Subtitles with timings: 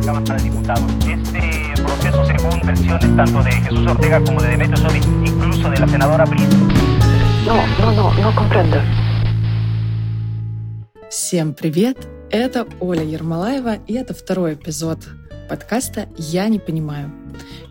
[0.00, 0.92] la Cámara de Diputados.
[1.08, 5.88] Este proceso, según versiones tanto de Jesús Ortega como de Demetrio Sodi, incluso de la
[5.88, 6.56] senadora Brice.
[7.46, 8.80] No, no, no, no comprendo.
[11.10, 11.96] Всем привет!
[12.30, 15.00] Это Оля Ермолаева, и это второй эпизод
[15.48, 17.10] подкаста «Я не понимаю».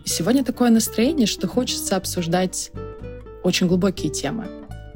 [0.04, 2.72] И сегодня такое настроение, что хочется обсуждать
[3.42, 4.48] очень глубокие темы.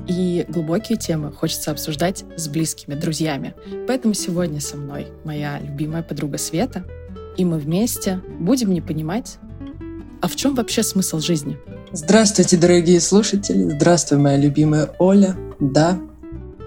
[0.07, 3.55] И глубокие темы хочется обсуждать с близкими друзьями.
[3.87, 6.85] Поэтому сегодня со мной моя любимая подруга Света,
[7.37, 9.39] и мы вместе будем не понимать,
[10.21, 11.59] а в чем вообще смысл жизни?
[11.93, 13.71] Здравствуйте, дорогие слушатели!
[13.71, 15.37] Здравствуй, моя любимая Оля!
[15.61, 15.99] Да,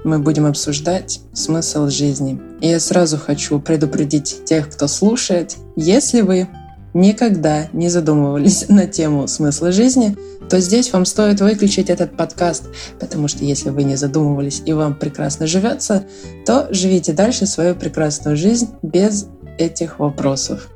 [0.03, 2.39] мы будем обсуждать смысл жизни.
[2.61, 6.47] И я сразу хочу предупредить тех, кто слушает, если вы
[6.93, 10.15] никогда не задумывались на тему смысла жизни,
[10.49, 12.65] то здесь вам стоит выключить этот подкаст,
[12.99, 16.05] потому что если вы не задумывались и вам прекрасно живется,
[16.45, 19.27] то живите дальше свою прекрасную жизнь без
[19.57, 20.69] этих вопросов.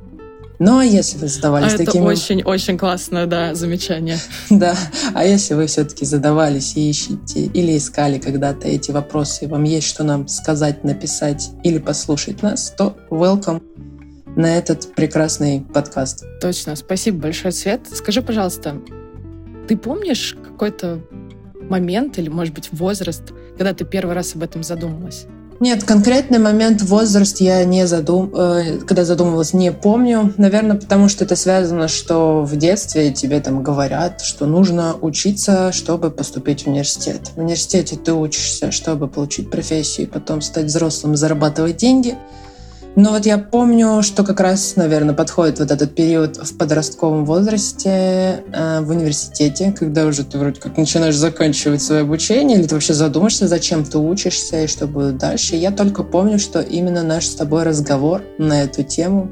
[0.58, 2.02] Ну а если вы задавались а такими...
[2.02, 4.18] Это очень-очень классное, да, замечание.
[4.50, 4.76] Да,
[5.14, 9.86] а если вы все-таки задавались и ищете или искали когда-то эти вопросы, и вам есть
[9.86, 13.62] что нам сказать, написать или послушать нас, то welcome
[14.36, 16.24] на этот прекрасный подкаст.
[16.42, 17.80] Точно, спасибо большое, Свет.
[17.90, 18.82] Скажи, пожалуйста,
[19.66, 21.00] ты помнишь какой-то
[21.54, 23.22] момент или, может быть, возраст,
[23.56, 25.26] когда ты первый раз об этом задумалась?
[25.60, 28.34] Нет, конкретный момент, возраст я не задум...
[28.34, 30.32] Э, когда задумывалась, не помню.
[30.38, 36.10] Наверное, потому что это связано, что в детстве тебе там говорят, что нужно учиться, чтобы
[36.10, 37.32] поступить в университет.
[37.36, 42.16] В университете ты учишься, чтобы получить профессию, и потом стать взрослым, зарабатывать деньги–
[42.96, 48.42] но вот я помню, что как раз, наверное, подходит вот этот период в подростковом возрасте
[48.52, 52.92] э, в университете, когда уже ты вроде как начинаешь заканчивать свое обучение, или ты вообще
[52.92, 55.54] задумаешься, зачем ты учишься и что будет дальше.
[55.54, 59.30] Я только помню, что именно наш с тобой разговор на эту тему.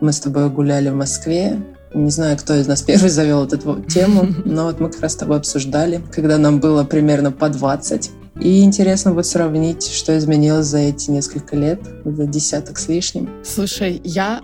[0.00, 1.62] Мы с тобой гуляли в Москве,
[1.94, 5.16] не знаю, кто из нас первый завел эту тему, но вот мы как раз с
[5.16, 8.10] тобой обсуждали, когда нам было примерно по 20.
[8.40, 13.30] И интересно будет сравнить, что изменилось за эти несколько лет, за десяток с лишним.
[13.44, 14.42] Слушай, я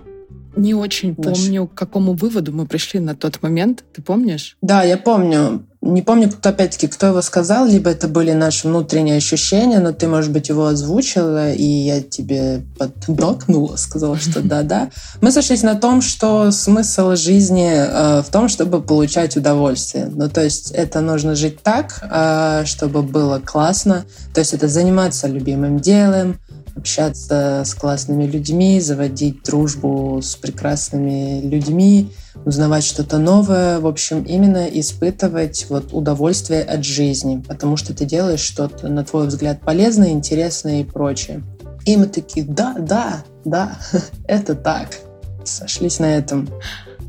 [0.55, 1.37] не очень Наш.
[1.37, 3.83] помню, к какому выводу мы пришли на тот момент.
[3.93, 4.57] Ты помнишь?
[4.61, 5.65] Да, я помню.
[5.81, 10.07] Не помню, кто, опять-таки, кто его сказал, либо это были наши внутренние ощущения, но ты,
[10.07, 14.91] может быть, его озвучила, и я тебе поддокнула, сказала, что да-да.
[15.21, 20.05] Мы сошлись на том, что смысл жизни э, в том, чтобы получать удовольствие.
[20.13, 24.05] Ну, то есть это нужно жить так, э, чтобы было классно.
[24.35, 26.37] То есть это заниматься любимым делом,
[26.75, 32.11] общаться с классными людьми, заводить дружбу с прекрасными людьми,
[32.45, 38.39] узнавать что-то новое, в общем, именно испытывать вот удовольствие от жизни, потому что ты делаешь
[38.39, 41.43] что-то, на твой взгляд, полезное, интересное и прочее.
[41.85, 43.77] И мы такие, да, да, да,
[44.27, 44.99] это так.
[45.43, 46.49] Сошлись на этом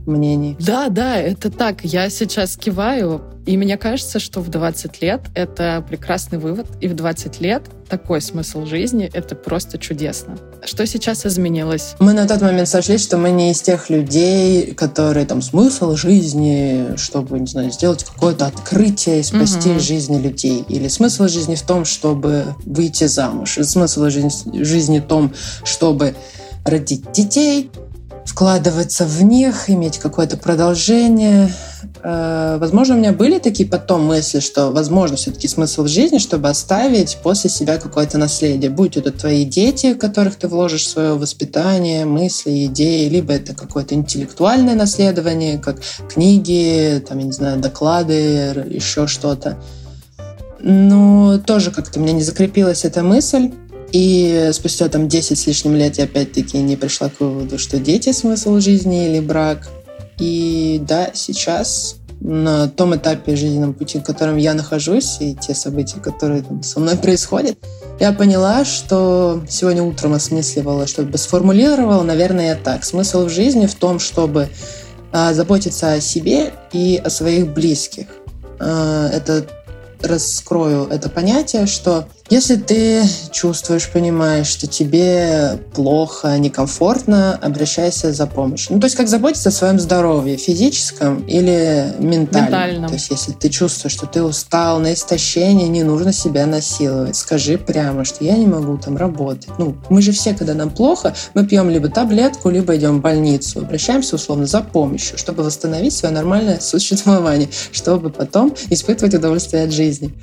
[0.06, 0.56] мнении.
[0.60, 1.84] Да, да, это так.
[1.84, 6.94] Я сейчас киваю, и мне кажется, что в 20 лет это прекрасный вывод, и в
[6.94, 10.38] 20 лет такой смысл жизни— это просто чудесно.
[10.64, 11.94] Что сейчас изменилось?
[11.98, 16.96] Мы на тот момент сошлись, что мы не из тех людей, которые там смысл жизни,
[16.96, 19.80] чтобы, не знаю, сделать какое-то открытие и спасти угу.
[19.80, 20.64] жизни людей.
[20.68, 23.58] Или смысл жизни в том, чтобы выйти замуж.
[23.60, 25.32] Смысл жизни, жизни в том,
[25.64, 26.14] чтобы
[26.64, 27.70] родить детей,
[28.24, 31.52] вкладываться в них, иметь какое-то продолжение.
[32.02, 37.18] Э, возможно, у меня были такие потом мысли, что, возможно, все-таки смысл жизни, чтобы оставить
[37.22, 38.70] после себя какое-то наследие.
[38.70, 43.94] Будь это твои дети, в которых ты вложишь свое воспитание, мысли, идеи, либо это какое-то
[43.94, 49.58] интеллектуальное наследование, как книги, там, я не знаю, доклады, еще что-то.
[50.60, 53.50] Но тоже как-то у меня не закрепилась эта мысль.
[53.92, 58.12] И спустя там 10 с лишним лет я опять-таки не пришла к выводу, что дети—
[58.12, 59.68] смысл жизни или брак.
[60.18, 66.00] И да, сейчас на том этапе жизненном пути, в котором я нахожусь, и те события,
[66.00, 67.58] которые там со мной происходят,
[68.00, 72.84] я поняла, что сегодня утром осмысливала, чтобы сформулировала, наверное, я так.
[72.84, 74.48] Смысл в жизни в том, чтобы
[75.12, 78.06] а, заботиться о себе и о своих близких.
[78.58, 79.44] А, это
[80.02, 88.74] раскрою это понятие, что если ты чувствуешь, понимаешь, что тебе плохо, некомфортно, обращайся за помощью.
[88.74, 92.44] Ну, то есть как заботиться о своем здоровье, физическом или ментальном.
[92.44, 92.88] ментальном.
[92.88, 97.16] То есть если ты чувствуешь, что ты устал на истощение, не нужно себя насиловать.
[97.16, 99.50] Скажи прямо, что я не могу там работать.
[99.58, 103.58] Ну, мы же все, когда нам плохо, мы пьем либо таблетку, либо идем в больницу.
[103.58, 110.14] Обращаемся условно за помощью, чтобы восстановить свое нормальное существование, чтобы потом испытывать удовольствие от жизни.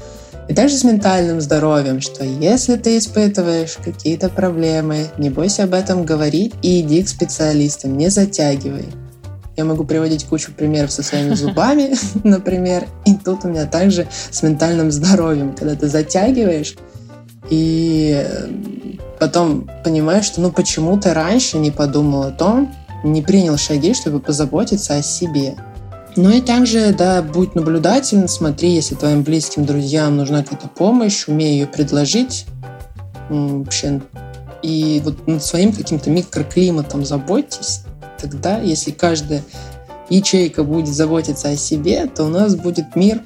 [0.49, 6.05] И также с ментальным здоровьем, что если ты испытываешь какие-то проблемы, не бойся об этом
[6.05, 8.87] говорить и иди к специалистам, не затягивай.
[9.55, 11.93] Я могу приводить кучу примеров со своими зубами,
[12.23, 16.75] например, и тут у меня также с ментальным здоровьем, когда ты затягиваешь
[17.51, 18.25] и
[19.19, 22.73] потом понимаешь, что ну почему ты раньше не подумал о том,
[23.03, 25.55] не принял шаги, чтобы позаботиться о себе.
[26.15, 31.53] Ну и также, да, будь наблюдателен, смотри, если твоим близким друзьям нужна какая-то помощь, умей
[31.59, 32.45] ее предложить
[33.29, 34.01] вообще.
[34.61, 37.81] И вот над своим каким-то микроклиматом заботьтесь.
[38.19, 39.43] Тогда, если каждая
[40.09, 43.21] ячейка будет заботиться о себе, то у нас будет мир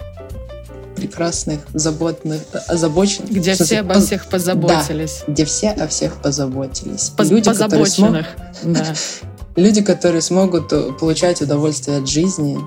[0.95, 3.31] прекрасных, заботных, озабоченных.
[3.31, 5.23] Где все обо всех позаботились.
[5.25, 7.09] Да, где все о всех позаботились.
[7.09, 8.27] Поз- люди, позабоченных,
[8.61, 8.75] смог...
[8.75, 8.93] да.
[9.55, 10.69] Люди, которые смогут
[10.99, 12.59] получать удовольствие от жизни,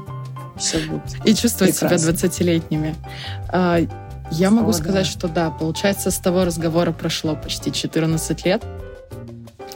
[0.56, 2.16] все будет И чувствовать прекрасно.
[2.16, 2.94] себя 20-летними.
[3.48, 3.80] А,
[4.30, 5.10] я могу О, сказать, да.
[5.10, 8.64] что да, получается, с того разговора прошло почти 14 лет.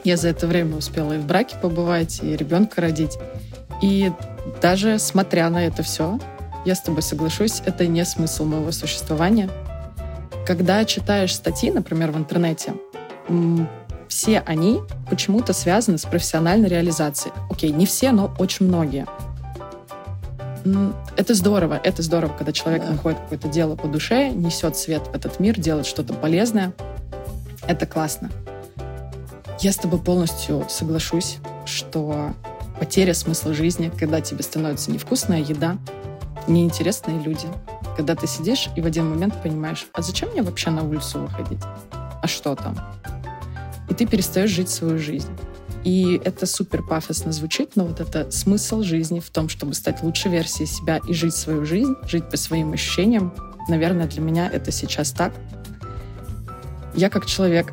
[0.04, 3.18] Я за это время успела и в браке побывать, и ребенка родить.
[3.82, 4.10] И
[4.62, 6.18] даже смотря на это все,
[6.64, 9.50] я с тобой соглашусь, это не смысл моего существования.
[10.46, 12.74] Когда читаешь статьи, например, в интернете,
[14.10, 17.32] все они почему-то связаны с профессиональной реализацией.
[17.48, 19.06] Окей, не все, но очень многие.
[21.16, 22.90] Это здорово, это здорово, когда человек да.
[22.90, 26.72] находит какое-то дело по душе, несет свет в этот мир, делает что-то полезное.
[27.66, 28.30] Это классно.
[29.60, 32.34] Я с тобой полностью соглашусь, что
[32.78, 35.78] потеря смысла жизни, когда тебе становится невкусная еда,
[36.46, 37.46] неинтересные люди.
[37.96, 41.60] Когда ты сидишь и в один момент понимаешь, а зачем мне вообще на улицу выходить?
[41.92, 42.76] А что там?
[43.90, 45.28] И ты перестаешь жить свою жизнь.
[45.84, 50.30] И это супер пафосно звучит, но вот это смысл жизни в том, чтобы стать лучшей
[50.30, 53.34] версией себя и жить свою жизнь, жить по своим ощущениям,
[53.68, 55.32] наверное, для меня это сейчас так.
[56.94, 57.72] Я как человек,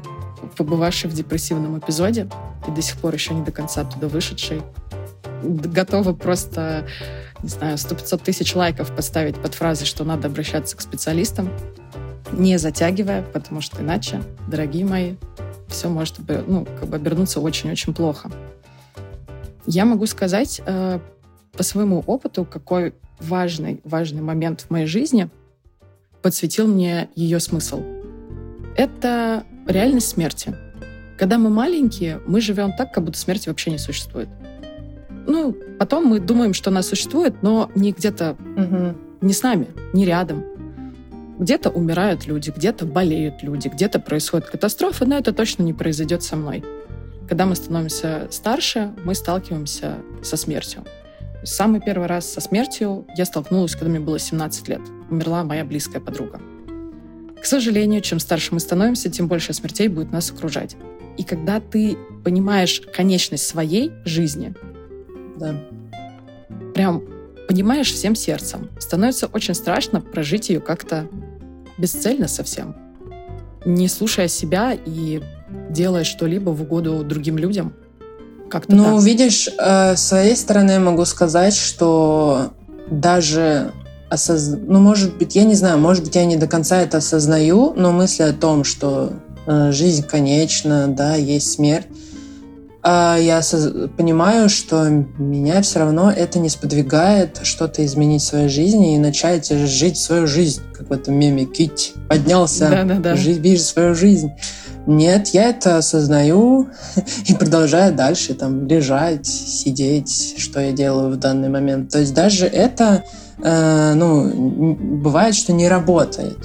[0.56, 2.30] побывавший в депрессивном эпизоде
[2.68, 4.62] и до сих пор еще не до конца оттуда вышедший,
[5.44, 6.88] готова просто
[7.44, 11.50] не знаю, 100-500 тысяч лайков поставить под фразой, что надо обращаться к специалистам,
[12.32, 15.16] не затягивая, потому что иначе, дорогие мои,
[15.68, 16.18] все может
[16.48, 18.32] ну, как бы обернуться очень-очень плохо.
[19.66, 21.00] Я могу сказать э,
[21.52, 25.30] по своему опыту, какой важный, важный момент в моей жизни
[26.22, 27.84] подсветил мне ее смысл.
[28.76, 30.56] Это реальность смерти.
[31.18, 34.30] Когда мы маленькие, мы живем так, как будто смерти вообще не существует.
[35.26, 38.96] Ну, потом мы думаем, что она существует, но не где-то, угу.
[39.22, 40.44] не с нами, не рядом.
[41.40, 46.36] Где-то умирают люди, где-то болеют люди, где-то происходят катастрофы, но это точно не произойдет со
[46.36, 46.64] мной.
[47.30, 50.84] Когда мы становимся старше, мы сталкиваемся со смертью.
[51.44, 54.82] Самый первый раз со смертью я столкнулась, когда мне было 17 лет.
[55.10, 56.42] Умерла моя близкая подруга.
[57.40, 60.76] К сожалению, чем старше мы становимся, тем больше смертей будет нас окружать.
[61.18, 64.56] И когда ты понимаешь конечность своей жизни,
[65.38, 65.56] да.
[66.74, 67.04] Прям
[67.48, 68.70] понимаешь всем сердцем.
[68.80, 71.08] Становится очень страшно прожить ее как-то
[71.78, 72.76] бесцельно совсем.
[73.66, 75.22] Не слушая себя и
[75.70, 77.74] делая что-либо в угоду другим людям.
[78.50, 79.04] Как-то ну, так.
[79.04, 82.54] видишь, э, с своей стороны могу сказать, что
[82.90, 83.74] даже
[84.10, 84.50] осоз...
[84.50, 87.92] ну, может быть, я не знаю, может быть, я не до конца это осознаю, но
[87.92, 89.14] мысли о том, что
[89.46, 91.88] э, жизнь конечна, да, есть смерть,
[92.84, 93.42] я
[93.98, 99.50] понимаю, что меня все равно это не сподвигает что-то изменить в своей жизни и начать
[99.50, 103.00] жить свою жизнь, как в этом меме Кит поднялся, да, да,
[103.58, 104.32] свою жизнь.
[104.88, 106.70] Нет, я это осознаю
[107.28, 111.92] и продолжаю дальше там лежать, сидеть, что я делаю в данный момент.
[111.92, 113.04] То есть даже это,
[113.44, 116.38] э, ну, бывает, что не работает.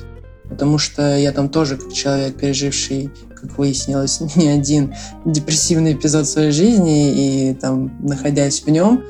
[0.48, 3.10] Потому что я там тоже, как человек, переживший
[3.42, 4.94] как выяснилось, не один
[5.24, 9.02] депрессивный эпизод своей жизни, и там, находясь в нем,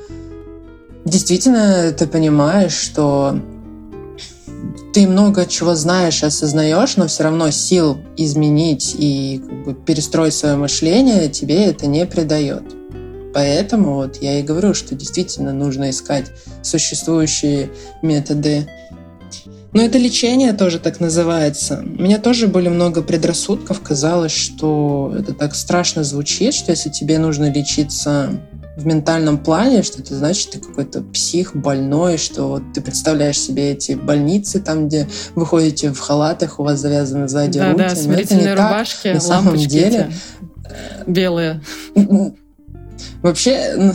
[1.04, 3.38] действительно ты понимаешь, что
[4.92, 10.34] ты много чего знаешь и осознаешь, но все равно сил изменить и как бы, перестроить
[10.34, 12.62] свое мышление тебе это не придает.
[13.34, 16.26] Поэтому вот я и говорю, что действительно нужно искать
[16.62, 17.70] существующие
[18.02, 18.68] методы
[19.72, 21.82] но это лечение тоже так называется.
[21.82, 23.80] У меня тоже были много предрассудков.
[23.80, 28.30] Казалось, что это так страшно звучит, что если тебе нужно лечиться
[28.76, 33.72] в ментальном плане, что это значит, ты какой-то псих, больной, что вот ты представляешь себе
[33.72, 37.78] эти больницы, там, где вы ходите в халатах, у вас завязаны сзади да, руки.
[37.78, 40.10] Да, смирительные рубашки, так, на самом деле.
[40.66, 41.62] Эти белые.
[43.22, 43.94] Вообще,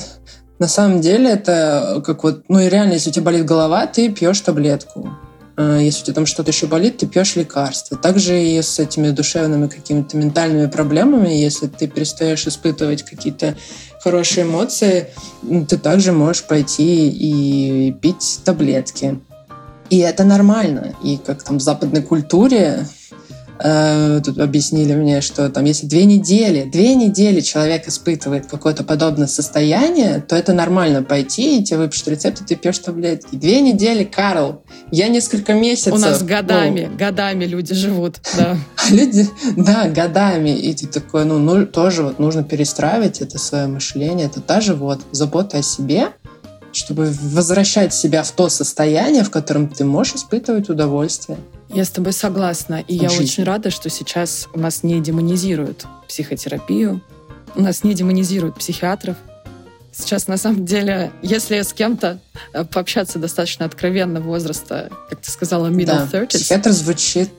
[0.58, 4.10] на самом деле это как вот, ну и реально, если у тебя болит голова, ты
[4.10, 5.27] пьешь таблетку Э,
[5.58, 7.98] если у тебя там что-то еще болит, ты пьешь лекарства.
[7.98, 13.58] Также и с этими душевными какими-то ментальными проблемами, если ты перестаешь испытывать какие-то
[14.00, 15.10] хорошие эмоции,
[15.68, 19.20] ты также можешь пойти и пить таблетки.
[19.90, 20.96] И это нормально.
[21.04, 22.86] И как там в западной культуре
[23.60, 29.28] Э, тут объяснили мне, что там если две недели, две недели человек испытывает какое-то подобное
[29.28, 33.36] состояние, то это нормально пойти и тебе выпишут рецепт, и ты пьешь таблетки.
[33.36, 35.94] Две недели, Карл, я несколько месяцев.
[35.94, 38.58] У нас годами, ну, годами люди живут, да.
[38.90, 40.52] Люди, да, годами.
[40.52, 44.28] И ты такой, ну, ну, тоже вот нужно перестраивать это свое мышление.
[44.28, 46.10] Это та же вот забота о себе,
[46.72, 51.38] чтобы возвращать себя в то состояние, в котором ты можешь испытывать удовольствие.
[51.70, 52.84] Я с тобой согласна.
[52.88, 57.02] И я очень рада, что сейчас у нас не демонизируют психотерапию,
[57.56, 59.18] у нас не демонизируют психиатров.
[59.92, 62.20] Сейчас, на самом деле, если с кем-то
[62.54, 66.28] э, пообщаться достаточно откровенно возраста, как ты сказала, middle да, 30s...
[66.28, 67.30] психиатр звучит...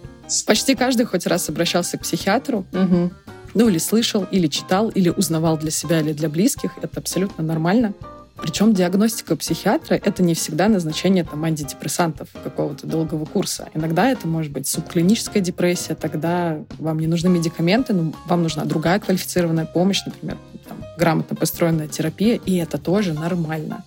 [0.44, 2.66] Почти каждый хоть раз обращался к психиатру.
[2.72, 3.12] Угу.
[3.54, 6.72] Ну, или слышал, или читал, или узнавал для себя, или для близких.
[6.82, 7.94] Это абсолютно нормально.
[8.40, 13.68] Причем диагностика психиатра— это не всегда назначение там, антидепрессантов какого-то долгого курса.
[13.74, 19.00] Иногда это может быть субклиническая депрессия, тогда вам не нужны медикаменты, но вам нужна другая
[19.00, 23.84] квалифицированная помощь, например, там, грамотно построенная терапия, и это тоже нормально.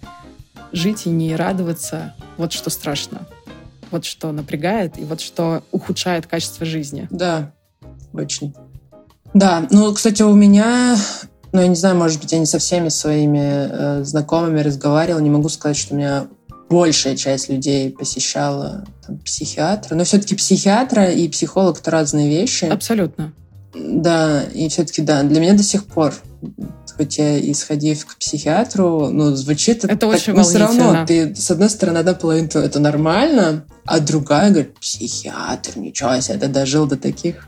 [0.73, 3.27] Жить и не радоваться— вот что страшно.
[3.89, 7.07] Вот что напрягает и вот что ухудшает качество жизни.
[7.09, 7.51] Да,
[8.13, 8.53] очень.
[9.33, 10.97] Да, ну, кстати, у меня
[11.53, 15.21] ну, я не знаю, может быть, я не со всеми своими э, знакомыми разговаривала.
[15.21, 16.27] Не могу сказать, что у меня
[16.69, 19.95] большая часть людей посещала там, психиатра.
[19.95, 22.65] Но все-таки психиатра и психолог— это разные вещи.
[22.65, 23.33] Абсолютно.
[23.73, 26.13] Да, и все-таки, да, для меня до сих пор,
[26.97, 31.35] хоть я и сходив к психиатру, ну, звучит это так, очень но все равно ты,
[31.35, 36.85] с одной стороны, одна половина это нормально, а другая говорит, психиатр, ничего себе, ты дожил
[36.85, 37.47] до таких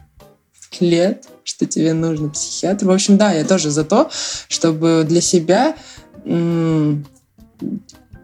[0.79, 2.85] лет, что тебе нужно психиатр.
[2.85, 4.09] В общем, да, я тоже за то,
[4.47, 5.75] чтобы для себя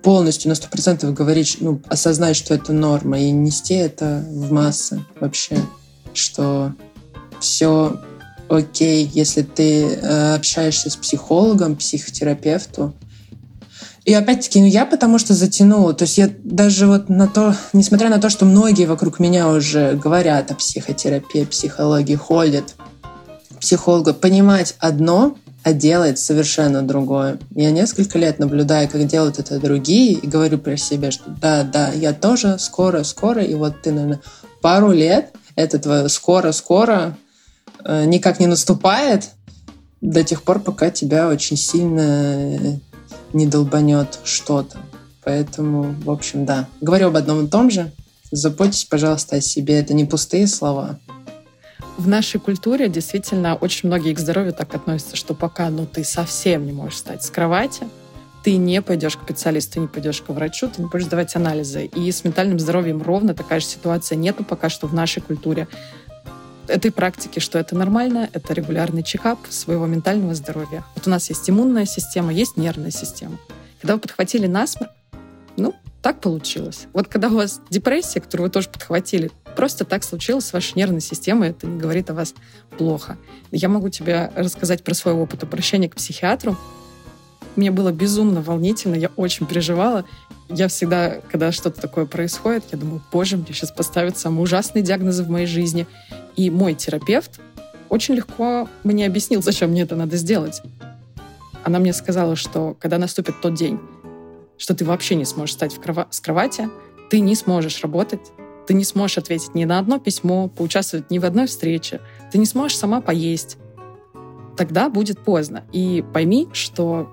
[0.01, 5.03] полностью на сто процентов говорить, ну, осознать, что это норма, и нести это в массы
[5.19, 5.57] вообще,
[6.13, 6.73] что
[7.41, 7.99] все
[8.49, 12.93] окей, если ты э, общаешься с психологом, психотерапевту,
[14.05, 15.93] и опять-таки, ну я потому что затянула.
[15.93, 19.93] То есть я даже вот на то, несмотря на то, что многие вокруг меня уже
[19.93, 22.75] говорят о психотерапии, психологии, ходят
[23.59, 27.39] психолога, понимать одно, а делать совершенно другое.
[27.53, 31.91] Я несколько лет наблюдаю, как делают это другие, и говорю про себя, что да, да,
[31.91, 34.21] я тоже скоро, скоро, и вот ты, наверное,
[34.61, 37.17] пару лет, это твое скоро-скоро
[37.83, 39.29] э, никак не наступает
[40.01, 42.79] до тех пор, пока тебя очень сильно
[43.33, 44.77] не долбанет что-то.
[45.23, 46.67] Поэтому, в общем, да.
[46.81, 47.91] Говорю об одном и том же.
[48.31, 49.79] Заботьтесь, пожалуйста, о себе.
[49.79, 50.99] Это не пустые слова.
[51.98, 56.65] В нашей культуре действительно очень многие к здоровью так относятся, что пока ну, ты совсем
[56.65, 57.88] не можешь встать с кровати,
[58.43, 61.86] ты не пойдешь к специалисту, не пойдешь к врачу, ты не будешь сдавать анализы.
[61.86, 65.67] И с ментальным здоровьем ровно такая же ситуация нету пока что в нашей культуре
[66.67, 70.86] этой практики, что это нормально, это регулярный чекап своего ментального здоровья.
[70.95, 73.38] Вот у нас есть иммунная система, есть нервная система.
[73.81, 74.91] Когда вы подхватили насморк,
[75.57, 76.88] ну, так получилось.
[76.93, 81.01] Вот когда у вас депрессия, которую вы тоже подхватили, просто так случилось с вашей нервной
[81.01, 82.33] системой, это не говорит о вас
[82.77, 83.17] плохо.
[83.51, 86.55] Я могу тебе рассказать про свой опыт обращения к психиатру.
[87.57, 90.05] Мне было безумно волнительно, я очень переживала.
[90.47, 95.25] Я всегда, когда что-то такое происходит, я думаю, боже, мне сейчас поставят самые ужасные диагнозы
[95.25, 95.87] в моей жизни.
[96.37, 97.41] И мой терапевт
[97.89, 100.61] очень легко мне объяснил, зачем мне это надо сделать.
[101.65, 103.77] Она мне сказала, что когда наступит тот день,
[104.57, 106.69] что ты вообще не сможешь встать в крово- с кровати,
[107.09, 108.21] ты не сможешь работать,
[108.69, 112.45] ты не сможешь ответить ни на одно письмо, поучаствовать ни в одной встрече, ты не
[112.45, 113.57] сможешь сама поесть.
[114.55, 115.63] Тогда будет поздно.
[115.71, 117.11] И пойми, что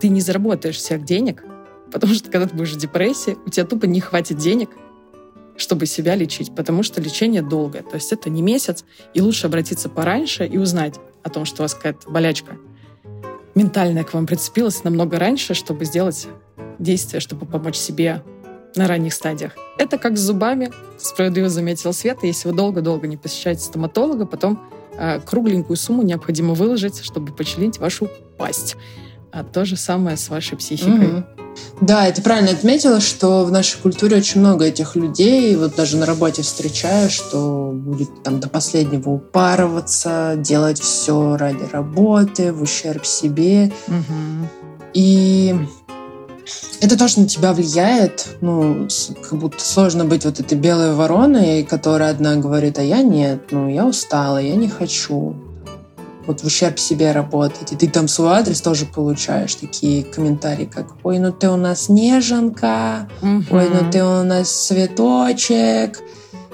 [0.00, 1.46] ты не заработаешь всех денег,
[1.90, 4.68] потому что когда ты будешь в депрессии, у тебя тупо не хватит денег
[5.56, 7.82] чтобы себя лечить, потому что лечение долгое.
[7.82, 11.64] То есть это не месяц, и лучше обратиться пораньше и узнать о том, что у
[11.64, 12.58] вас какая-то болячка
[13.56, 16.28] ментальная к вам прицепилась намного раньше, чтобы сделать
[16.78, 18.22] действие, чтобы помочь себе
[18.76, 19.56] на ранних стадиях.
[19.78, 24.60] Это как с зубами, справедливо заметил Света, если вы долго-долго не посещаете стоматолога, потом
[24.96, 28.76] э, кругленькую сумму необходимо выложить, чтобы починить вашу пасть.
[29.30, 31.18] А то же самое с вашей психикой.
[31.18, 31.24] Угу.
[31.80, 35.54] Да, это правильно отметила, что в нашей культуре очень много этих людей.
[35.56, 42.52] Вот даже на работе встречаю, что будет там до последнего упарываться, делать все ради работы,
[42.52, 43.72] в ущерб себе.
[43.86, 44.48] Угу.
[44.94, 45.54] И
[46.80, 48.26] это тоже на тебя влияет.
[48.40, 48.88] Ну,
[49.22, 53.68] как будто сложно быть вот этой белой вороной, которая одна говорит, а я нет, ну,
[53.68, 55.34] я устала, я не хочу.
[56.26, 57.72] Вот в ущерб себе работать.
[57.72, 61.88] И ты там свой адрес тоже получаешь такие комментарии, как «Ой, ну ты у нас
[61.88, 66.00] неженка», «Ой, ну ты у нас цветочек».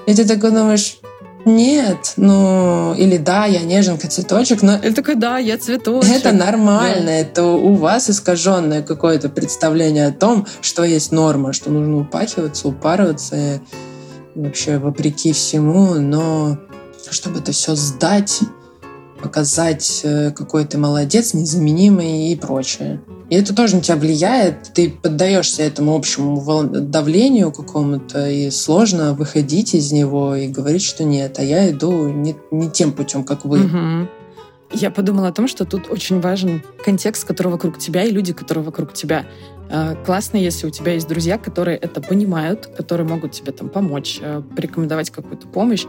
[0.07, 0.99] И ты такой думаешь,
[1.45, 4.77] нет, ну, или да, я неженка, цветочек, но...
[4.77, 6.11] Или такой, да, я цветочек.
[6.11, 7.13] Это нормально, да.
[7.13, 13.61] это у вас искаженное какое-то представление о том, что есть норма, что нужно упахиваться, упарываться,
[14.35, 16.59] вообще вопреки всему, но
[17.11, 18.41] чтобы это все сдать,
[19.25, 23.01] показать, э, какой ты молодец, незаменимый и прочее.
[23.31, 29.75] И это тоже на тебя влияет, ты поддаешься этому общему давлению какому-то, и сложно выходить
[29.75, 34.09] из него и говорить, что нет, а я иду не, не тем путем, как вы.
[34.73, 38.65] Я подумала о том, что тут очень важен контекст, который вокруг тебя, и люди, которые
[38.65, 39.25] вокруг тебя.
[39.71, 44.19] А, классно, если у тебя есть друзья, которые это понимают, которые могут тебе там помочь,
[44.21, 45.87] э, порекомендовать какую-то помощь.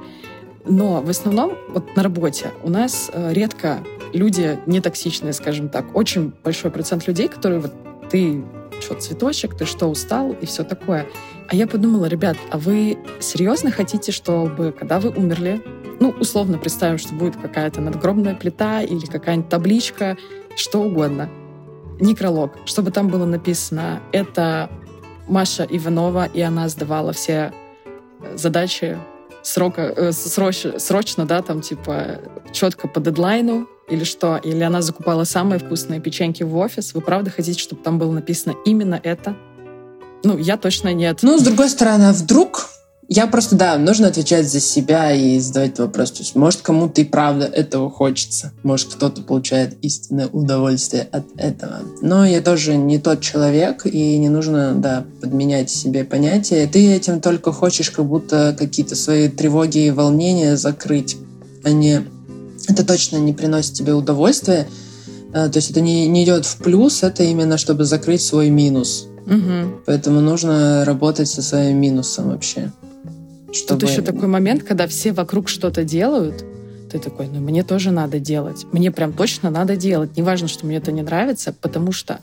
[0.66, 5.96] Но в основном вот на работе у нас э, редко люди нетоксичные, скажем так.
[5.96, 7.74] Очень большой процент людей, которые вот
[8.10, 8.44] ты
[8.82, 11.08] что, цветочек, ты что, устал и все такое.
[11.48, 15.62] А я подумала, ребят, а вы серьезно хотите, чтобы, когда вы умерли,
[16.00, 20.18] ну, условно представим, что будет какая-то надгробная плита или какая-нибудь табличка,
[20.56, 21.30] что угодно,
[22.00, 24.70] некролог, чтобы там было написано «это
[25.28, 27.54] Маша Иванова, и она сдавала все
[28.36, 28.98] задачи
[29.46, 32.20] срока, э, срочно, срочно, да, там, типа,
[32.52, 34.38] четко по дедлайну, или что?
[34.38, 36.94] Или она закупала самые вкусные печеньки в офис.
[36.94, 39.36] Вы правда хотите, чтобы там было написано именно это?
[40.24, 41.20] Ну, я точно нет.
[41.22, 42.70] Ну, с другой стороны, а вдруг
[43.08, 46.12] я просто, да, нужно отвечать за себя и задавать вопрос.
[46.12, 48.52] То есть, может, кому-то и правда этого хочется.
[48.64, 51.82] Может, кто-то получает истинное удовольствие от этого.
[52.02, 56.68] Но я тоже не тот человек, и не нужно, да, подменять себе понятия.
[56.68, 61.18] Ты этим только хочешь как будто какие-то свои тревоги и волнения закрыть,
[61.64, 62.02] а не...
[62.68, 64.68] Это точно не приносит тебе удовольствия.
[65.32, 69.08] А, то есть это не, не идет в плюс, это именно чтобы закрыть свой минус.
[69.28, 69.82] Угу.
[69.86, 72.72] Поэтому нужно работать со своим минусом вообще.
[73.56, 73.80] Чтобы...
[73.80, 76.44] Тут еще такой момент, когда все вокруг что-то делают,
[76.92, 78.66] ты такой, ну мне тоже надо делать.
[78.74, 80.18] Мне прям точно надо делать.
[80.18, 82.20] Неважно, что мне это не нравится, потому что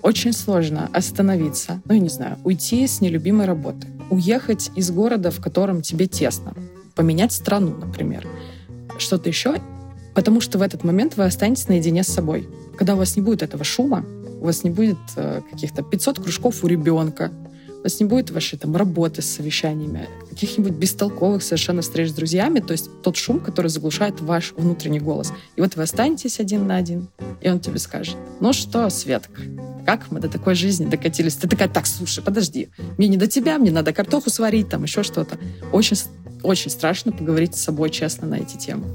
[0.00, 5.40] очень сложно остановиться, ну, я не знаю, уйти с нелюбимой работы, уехать из города, в
[5.40, 6.54] котором тебе тесно,
[6.94, 8.26] поменять страну, например,
[8.98, 9.56] что-то еще,
[10.14, 12.48] потому что в этот момент вы останетесь наедине с собой.
[12.76, 14.04] Когда у вас не будет этого шума,
[14.40, 17.30] у вас не будет э, каких-то 500 кружков у ребенка,
[17.82, 22.60] у вас не будет вашей там работы с совещаниями, каких-нибудь бестолковых совершенно встреч с друзьями,
[22.60, 25.32] то есть тот шум, который заглушает ваш внутренний голос.
[25.56, 27.08] И вот вы останетесь один на один,
[27.40, 29.42] и он тебе скажет, ну что, Светка,
[29.84, 31.34] как мы до такой жизни докатились?
[31.34, 32.68] Ты такая, так, слушай, подожди,
[32.98, 35.38] мне не до тебя, мне надо картоху сварить, там еще что-то.
[35.72, 35.96] Очень,
[36.44, 38.86] очень страшно поговорить с собой честно на эти темы.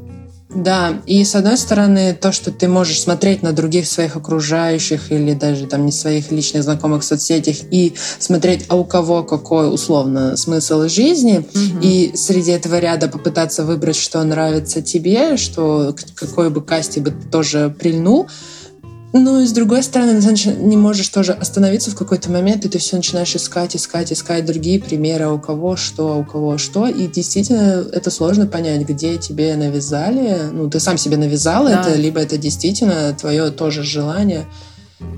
[0.49, 5.33] Да, и с одной стороны, то, что ты можешь смотреть на других своих окружающих или
[5.33, 10.37] даже там не своих личных знакомых в соцсетях и смотреть, а у кого какой условно
[10.37, 11.81] смысл жизни, угу.
[11.81, 17.27] и среди этого ряда попытаться выбрать, что нравится тебе, что какой бы касте бы ты
[17.27, 18.27] тоже прильнул,
[19.13, 22.77] ну, и с другой стороны, ты не можешь тоже остановиться в какой-то момент, и ты
[22.77, 26.87] все начинаешь искать, искать, искать другие примеры, а у кого что, а у кого что.
[26.87, 30.49] И действительно, это сложно понять, где тебе навязали.
[30.51, 31.79] Ну, ты сам себе навязал да.
[31.81, 34.45] это, либо это действительно твое тоже желание.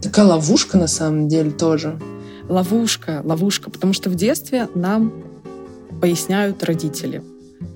[0.02, 2.00] Такая ловушка на самом деле тоже.
[2.48, 5.14] Ловушка, ловушка, потому что в детстве нам
[6.00, 7.24] поясняют родители,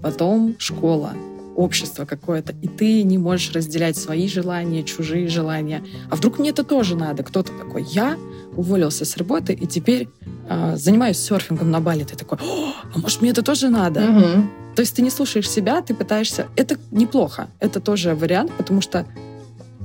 [0.01, 1.13] потом школа,
[1.55, 5.83] общество какое-то, и ты не можешь разделять свои желания, чужие желания.
[6.09, 7.23] А вдруг мне это тоже надо?
[7.23, 8.17] Кто-то такой, я
[8.55, 10.07] уволился с работы и теперь
[10.49, 12.03] э, занимаюсь серфингом на Бали.
[12.03, 14.01] Ты такой, а может мне это тоже надо?
[14.01, 14.75] Угу.
[14.75, 16.47] То есть ты не слушаешь себя, ты пытаешься...
[16.55, 17.47] Это неплохо.
[17.59, 19.05] Это тоже вариант, потому что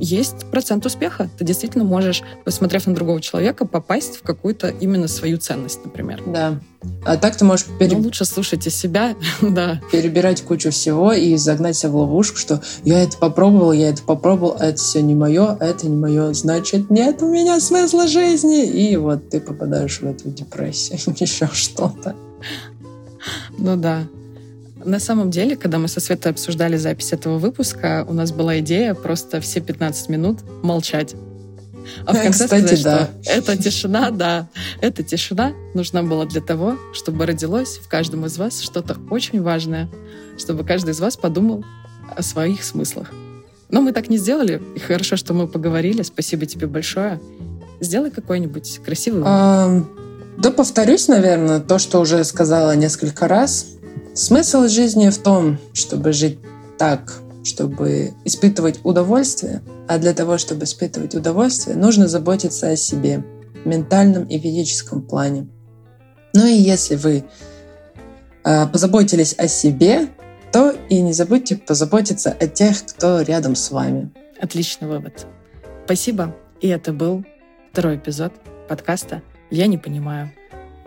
[0.00, 1.28] есть процент успеха.
[1.38, 6.22] Ты действительно можешь, посмотрев на другого человека, попасть в какую-то именно свою ценность, например.
[6.26, 6.60] Да.
[7.04, 7.66] А так ты можешь...
[7.78, 7.96] Пере...
[7.96, 9.80] Ну, лучше слушайте себя, да.
[9.90, 14.56] Перебирать кучу всего и загнать себя в ловушку, что я это попробовал, я это попробовал,
[14.58, 18.66] а это все не мое, а это не мое, значит, нет у меня смысла жизни.
[18.66, 22.14] И вот ты попадаешь в эту депрессию, еще что-то.
[23.58, 24.04] Ну да.
[24.88, 28.94] На самом деле, когда мы со Светой обсуждали запись этого выпуска, у нас была идея
[28.94, 31.14] просто все 15 минут молчать.
[32.06, 33.08] А в конце Кстати, сказать, да.
[33.22, 34.48] что эта тишина, да,
[34.80, 39.90] эта тишина нужна была для того, чтобы родилось в каждом из вас что-то очень важное,
[40.38, 41.66] чтобы каждый из вас подумал
[42.16, 43.10] о своих смыслах.
[43.68, 46.00] Но мы так не сделали, и хорошо, что мы поговорили.
[46.00, 47.20] Спасибо тебе большое.
[47.80, 49.84] сделай какой-нибудь красивый А,
[50.38, 53.66] да, повторюсь, наверное, то, что уже сказала несколько раз.
[54.18, 56.40] Смысл жизни в том, чтобы жить
[56.76, 63.22] так, чтобы испытывать удовольствие, а для того, чтобы испытывать удовольствие, нужно заботиться о себе
[63.62, 65.46] в ментальном и физическом плане.
[66.34, 67.22] Ну и если вы
[68.42, 70.08] э, позаботились о себе,
[70.50, 74.10] то и не забудьте позаботиться о тех, кто рядом с вами.
[74.40, 75.28] Отличный вывод.
[75.84, 76.34] Спасибо.
[76.60, 77.24] И это был
[77.70, 78.32] второй эпизод
[78.68, 80.32] подкаста «Я не понимаю».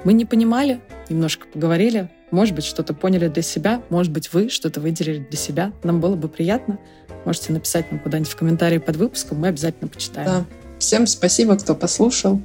[0.04, 4.80] Мы не понимали, немножко поговорили, может быть, что-то поняли для себя, может быть, вы что-то
[4.80, 5.72] выделили для себя.
[5.84, 6.80] Нам было бы приятно.
[7.26, 10.28] Можете написать нам куда-нибудь в комментарии под выпуском, мы обязательно почитаем.
[10.28, 10.46] Да.
[10.80, 12.42] Всем спасибо, кто послушал.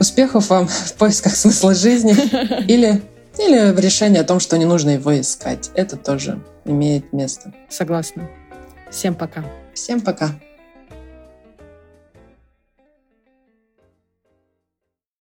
[0.00, 2.12] Успехов вам в поисках смысла жизни
[2.66, 3.02] или,
[3.38, 5.70] или в решении о том, что не нужно его искать.
[5.74, 7.52] Это тоже имеет место.
[7.68, 8.30] Согласна.
[8.90, 9.44] Всем пока.
[9.74, 10.30] Всем пока.